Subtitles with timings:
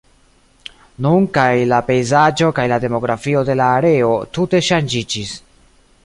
[1.05, 5.35] Nun kaj la pejzaĝo kaj la demografio de la areo tute ŝanĝiĝis.